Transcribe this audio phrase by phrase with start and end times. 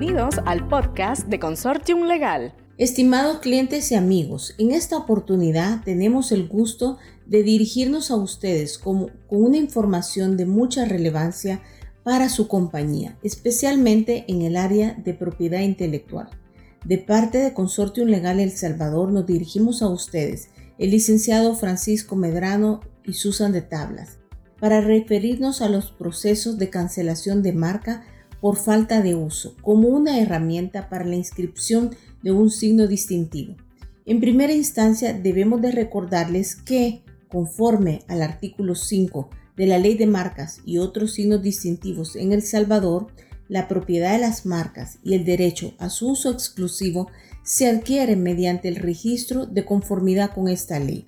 [0.00, 2.54] Bienvenidos al podcast de Consortium Legal.
[2.78, 9.08] Estimados clientes y amigos, en esta oportunidad tenemos el gusto de dirigirnos a ustedes con,
[9.28, 11.60] con una información de mucha relevancia
[12.02, 16.30] para su compañía, especialmente en el área de propiedad intelectual.
[16.86, 20.48] De parte de Consortium Legal El Salvador nos dirigimos a ustedes,
[20.78, 24.18] el licenciado Francisco Medrano y Susan de Tablas,
[24.60, 28.06] para referirnos a los procesos de cancelación de marca
[28.40, 33.56] por falta de uso como una herramienta para la inscripción de un signo distintivo.
[34.06, 40.06] En primera instancia debemos de recordarles que, conforme al artículo 5 de la Ley de
[40.06, 43.08] Marcas y otros signos distintivos en El Salvador,
[43.48, 47.08] la propiedad de las marcas y el derecho a su uso exclusivo
[47.42, 51.06] se adquieren mediante el registro de conformidad con esta ley.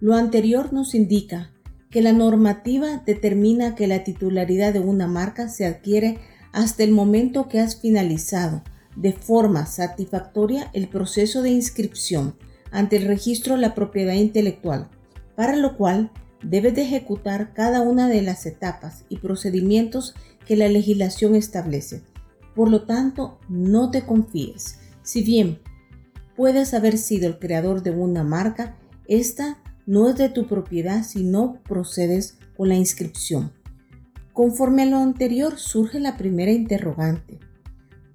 [0.00, 1.50] Lo anterior nos indica
[1.90, 6.18] que la normativa determina que la titularidad de una marca se adquiere
[6.54, 8.62] hasta el momento que has finalizado
[8.94, 12.36] de forma satisfactoria el proceso de inscripción
[12.70, 14.88] ante el registro de la propiedad intelectual,
[15.34, 16.12] para lo cual
[16.44, 20.14] debes de ejecutar cada una de las etapas y procedimientos
[20.46, 22.02] que la legislación establece.
[22.54, 24.78] Por lo tanto, no te confíes.
[25.02, 25.58] Si bien
[26.36, 28.76] puedes haber sido el creador de una marca,
[29.08, 33.52] esta no es de tu propiedad si no procedes con la inscripción.
[34.34, 37.38] Conforme a lo anterior surge la primera interrogante.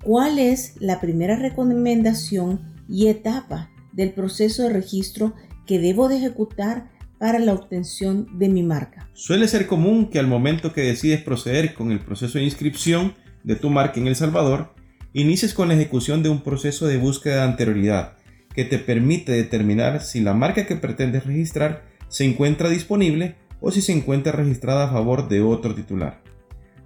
[0.03, 5.33] ¿Cuál es la primera recomendación y etapa del proceso de registro
[5.65, 9.09] que debo de ejecutar para la obtención de mi marca?
[9.13, 13.13] Suele ser común que al momento que decides proceder con el proceso de inscripción
[13.45, 14.73] de tu marca en El Salvador,
[15.13, 18.17] inicies con la ejecución de un proceso de búsqueda de anterioridad
[18.53, 23.81] que te permite determinar si la marca que pretendes registrar se encuentra disponible o si
[23.81, 26.21] se encuentra registrada a favor de otro titular.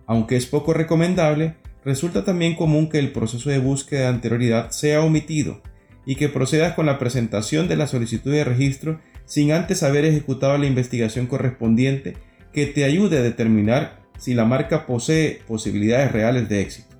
[0.05, 5.01] Aunque es poco recomendable, resulta también común que el proceso de búsqueda de anterioridad sea
[5.01, 5.61] omitido
[6.06, 10.57] y que procedas con la presentación de la solicitud de registro sin antes haber ejecutado
[10.57, 12.17] la investigación correspondiente
[12.51, 16.95] que te ayude a determinar si la marca posee posibilidades reales de éxito.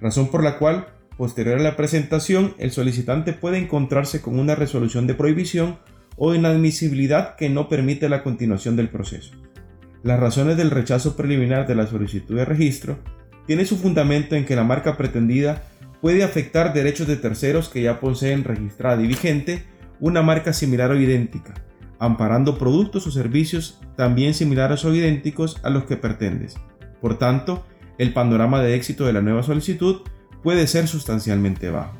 [0.00, 0.86] Razón por la cual,
[1.16, 5.78] posterior a la presentación, el solicitante puede encontrarse con una resolución de prohibición
[6.22, 9.32] o inadmisibilidad que no permite la continuación del proceso.
[10.02, 12.98] Las razones del rechazo preliminar de la solicitud de registro
[13.46, 15.62] tiene su fundamento en que la marca pretendida
[16.02, 19.64] puede afectar derechos de terceros que ya poseen registrada y vigente
[19.98, 21.54] una marca similar o idéntica,
[21.98, 26.54] amparando productos o servicios también similares o idénticos a los que pretendes.
[27.00, 27.64] Por tanto,
[27.96, 30.02] el panorama de éxito de la nueva solicitud
[30.42, 31.96] puede ser sustancialmente bajo.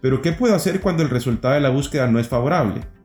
[0.00, 2.95] Pero ¿qué puedo hacer cuando el resultado de la búsqueda no es favorable?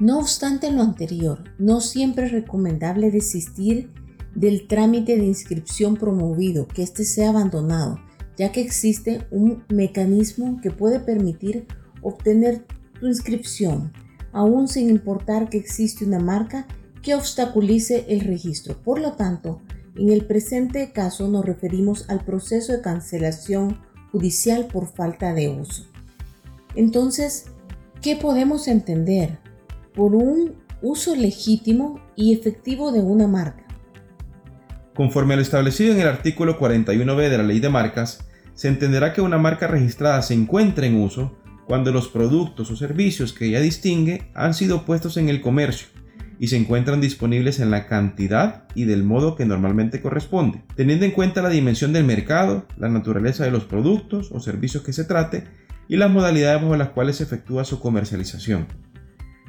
[0.00, 3.92] No obstante lo anterior, no siempre es recomendable desistir
[4.34, 8.00] del trámite de inscripción promovido, que éste sea abandonado,
[8.36, 11.68] ya que existe un mecanismo que puede permitir
[12.02, 12.66] obtener
[12.98, 13.92] tu inscripción,
[14.32, 16.66] aún sin importar que existe una marca
[17.00, 18.82] que obstaculice el registro.
[18.82, 19.60] Por lo tanto,
[19.94, 23.78] en el presente caso nos referimos al proceso de cancelación
[24.10, 25.84] judicial por falta de uso.
[26.74, 27.44] Entonces,
[28.02, 29.43] ¿qué podemos entender?
[29.94, 33.64] Por un uso legítimo y efectivo de una marca.
[34.94, 39.12] Conforme a lo establecido en el artículo 41b de la Ley de Marcas, se entenderá
[39.12, 43.60] que una marca registrada se encuentra en uso cuando los productos o servicios que ella
[43.60, 45.88] distingue han sido puestos en el comercio
[46.38, 51.12] y se encuentran disponibles en la cantidad y del modo que normalmente corresponde, teniendo en
[51.12, 55.44] cuenta la dimensión del mercado, la naturaleza de los productos o servicios que se trate
[55.88, 58.66] y las modalidades bajo las cuales se efectúa su comercialización.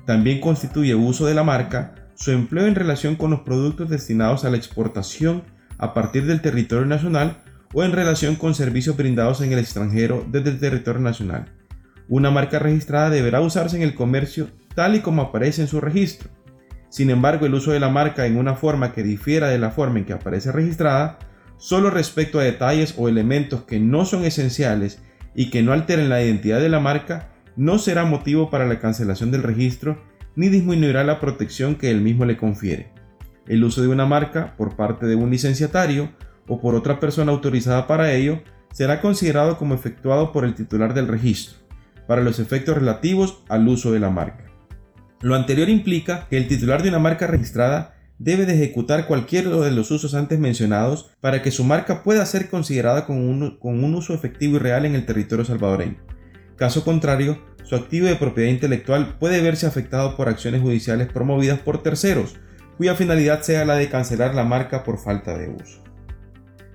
[0.05, 4.49] También constituye uso de la marca su empleo en relación con los productos destinados a
[4.49, 5.43] la exportación
[5.77, 7.37] a partir del territorio nacional
[7.73, 11.51] o en relación con servicios brindados en el extranjero desde el territorio nacional.
[12.07, 16.29] Una marca registrada deberá usarse en el comercio tal y como aparece en su registro.
[16.89, 19.99] Sin embargo, el uso de la marca en una forma que difiera de la forma
[19.99, 21.17] en que aparece registrada,
[21.57, 25.01] solo respecto a detalles o elementos que no son esenciales
[25.33, 29.31] y que no alteren la identidad de la marca, no será motivo para la cancelación
[29.31, 30.01] del registro
[30.35, 32.91] ni disminuirá la protección que el mismo le confiere.
[33.47, 36.11] El uso de una marca por parte de un licenciatario
[36.47, 38.41] o por otra persona autorizada para ello
[38.73, 41.57] será considerado como efectuado por el titular del registro,
[42.07, 44.45] para los efectos relativos al uso de la marca.
[45.21, 49.71] Lo anterior implica que el titular de una marca registrada debe de ejecutar cualquiera de
[49.71, 53.95] los usos antes mencionados para que su marca pueda ser considerada con un, con un
[53.95, 55.97] uso efectivo y real en el territorio salvadoreño.
[56.55, 61.83] Caso contrario, su activo de propiedad intelectual puede verse afectado por acciones judiciales promovidas por
[61.83, 62.35] terceros,
[62.77, 65.83] cuya finalidad sea la de cancelar la marca por falta de uso.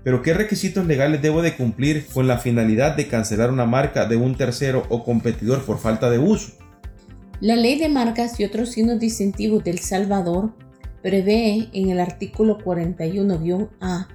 [0.02, 4.16] Pero ¿qué requisitos legales debo de cumplir con la finalidad de cancelar una marca de
[4.16, 6.52] un tercero o competidor por falta de uso?
[7.40, 10.52] La ley de marcas y otros signos distintivos del Salvador
[11.02, 14.08] prevé en el artículo 41-A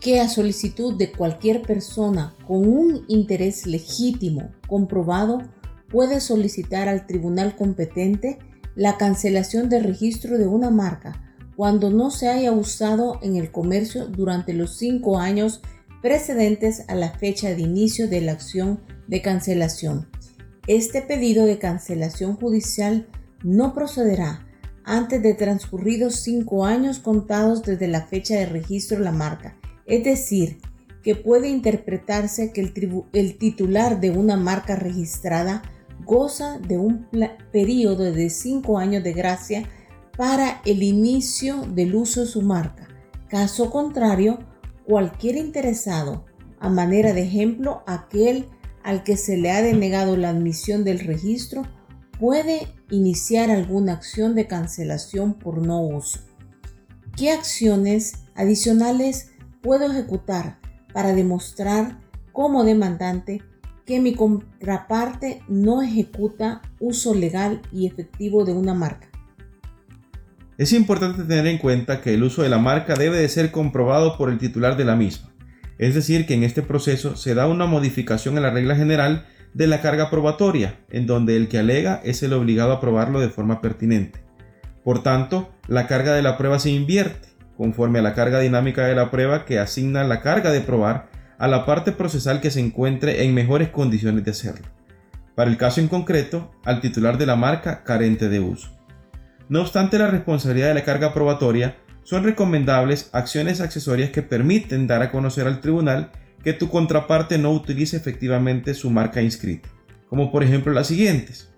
[0.00, 5.42] que a solicitud de cualquier persona con un interés legítimo comprobado
[5.90, 8.38] puede solicitar al tribunal competente
[8.74, 11.20] la cancelación de registro de una marca
[11.54, 15.60] cuando no se haya usado en el comercio durante los cinco años
[16.00, 20.08] precedentes a la fecha de inicio de la acción de cancelación.
[20.66, 23.06] Este pedido de cancelación judicial
[23.42, 24.46] no procederá
[24.84, 29.56] antes de transcurridos cinco años contados desde la fecha de registro de la marca,
[29.90, 30.58] es decir,
[31.02, 32.60] que puede interpretarse que
[33.12, 35.62] el, titular de una marca registrada
[36.04, 37.08] goza de un
[37.52, 39.68] periodo de cinco años de gracia
[40.16, 42.86] para el inicio del uso de su marca.
[43.28, 44.38] Caso contrario,
[44.84, 46.24] cualquier interesado,
[46.60, 48.46] a manera de ejemplo, aquel
[48.84, 51.66] al que se le ha denegado la admisión del registro,
[52.20, 56.20] puede iniciar alguna acción de cancelación por no uso.
[57.16, 59.29] ¿Qué acciones adicionales
[59.62, 60.58] puedo ejecutar
[60.92, 61.98] para demostrar
[62.32, 63.42] como demandante
[63.86, 69.08] que mi contraparte no ejecuta uso legal y efectivo de una marca?
[70.58, 74.18] Es importante tener en cuenta que el uso de la marca debe de ser comprobado
[74.18, 75.30] por el titular de la misma.
[75.78, 79.66] Es decir, que en este proceso se da una modificación en la regla general de
[79.66, 83.62] la carga probatoria, en donde el que alega es el obligado a probarlo de forma
[83.62, 84.20] pertinente.
[84.84, 87.29] Por tanto, la carga de la prueba se invierte,
[87.60, 91.46] conforme a la carga dinámica de la prueba que asigna la carga de probar a
[91.46, 94.66] la parte procesal que se encuentre en mejores condiciones de hacerlo.
[95.34, 98.74] Para el caso en concreto, al titular de la marca carente de uso.
[99.50, 105.02] No obstante la responsabilidad de la carga probatoria, son recomendables acciones accesorias que permiten dar
[105.02, 109.68] a conocer al tribunal que tu contraparte no utilice efectivamente su marca inscrita,
[110.08, 111.52] como por ejemplo las siguientes.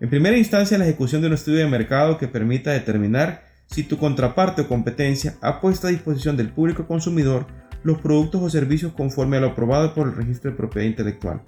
[0.00, 3.98] En primera instancia, la ejecución de un estudio de mercado que permita determinar si tu
[3.98, 7.46] contraparte o competencia ha puesto a disposición del público consumidor
[7.82, 11.42] los productos o servicios conforme a lo aprobado por el registro de propiedad intelectual.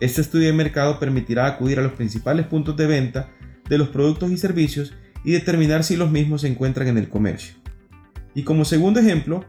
[0.00, 3.30] Este estudio de mercado permitirá acudir a los principales puntos de venta
[3.68, 4.92] de los productos y servicios
[5.24, 7.54] y determinar si los mismos se encuentran en el comercio.
[8.34, 9.44] Y como segundo ejemplo,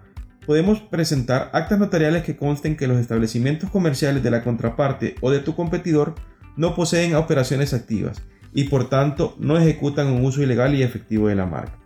[0.46, 5.40] podemos presentar actas notariales que consten que los establecimientos comerciales de la contraparte o de
[5.40, 6.16] tu competidor
[6.56, 8.22] no poseen operaciones activas
[8.54, 11.83] y por tanto no ejecutan un uso ilegal y efectivo de la marca.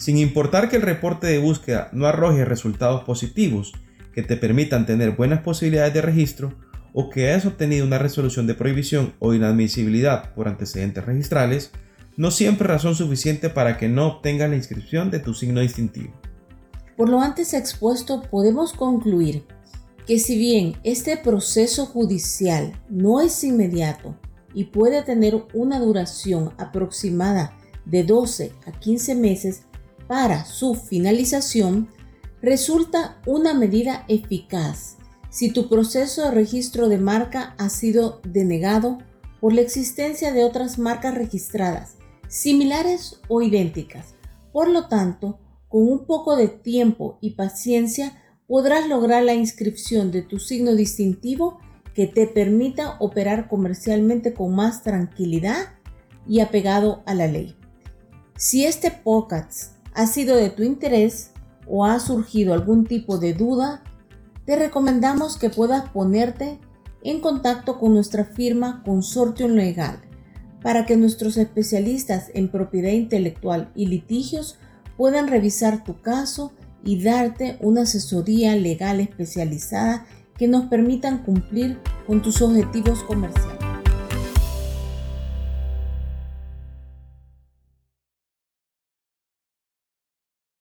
[0.00, 3.74] Sin importar que el reporte de búsqueda no arroje resultados positivos
[4.14, 6.54] que te permitan tener buenas posibilidades de registro
[6.94, 11.70] o que hayas obtenido una resolución de prohibición o inadmisibilidad por antecedentes registrales,
[12.16, 16.14] no siempre razón suficiente para que no obtengas la inscripción de tu signo distintivo.
[16.96, 19.44] Por lo antes expuesto, podemos concluir
[20.06, 24.16] que si bien este proceso judicial no es inmediato
[24.54, 27.54] y puede tener una duración aproximada
[27.84, 29.64] de 12 a 15 meses
[30.10, 31.88] para su finalización,
[32.42, 34.96] resulta una medida eficaz
[35.28, 38.98] si tu proceso de registro de marca ha sido denegado
[39.40, 41.94] por la existencia de otras marcas registradas,
[42.26, 44.16] similares o idénticas.
[44.52, 50.22] Por lo tanto, con un poco de tiempo y paciencia podrás lograr la inscripción de
[50.22, 51.60] tu signo distintivo
[51.94, 55.68] que te permita operar comercialmente con más tranquilidad
[56.26, 57.54] y apegado a la ley.
[58.36, 61.32] Si este podcast ha sido de tu interés
[61.68, 63.82] o ha surgido algún tipo de duda,
[64.46, 66.58] te recomendamos que puedas ponerte
[67.02, 70.00] en contacto con nuestra firma Consortium Legal
[70.62, 74.58] para que nuestros especialistas en propiedad intelectual y litigios
[74.96, 76.52] puedan revisar tu caso
[76.82, 80.06] y darte una asesoría legal especializada
[80.38, 83.59] que nos permitan cumplir con tus objetivos comerciales.